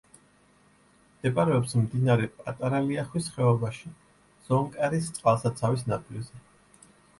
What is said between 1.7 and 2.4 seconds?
მდინარე